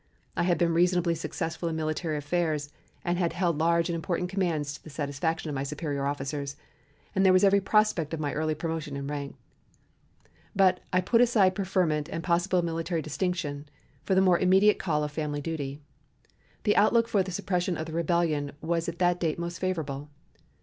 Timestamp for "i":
0.35-0.41, 10.91-11.01